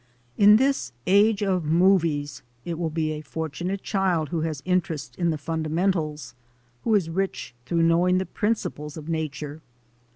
[0.35, 5.15] In this the Age of Movies it will be a fortunate child who has interest
[5.15, 6.33] in the fundamentals;
[6.83, 9.61] who is rich through knowing the principles of Nature.